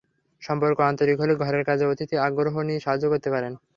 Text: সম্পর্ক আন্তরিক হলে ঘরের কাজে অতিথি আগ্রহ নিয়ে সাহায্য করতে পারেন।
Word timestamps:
সম্পর্ক 0.41 0.77
আন্তরিক 0.89 1.17
হলে 1.19 1.33
ঘরের 1.41 1.63
কাজে 1.69 1.85
অতিথি 1.87 2.15
আগ্রহ 2.27 2.55
নিয়ে 2.67 2.83
সাহায্য 2.85 3.05
করতে 3.11 3.29
পারেন। 3.33 3.53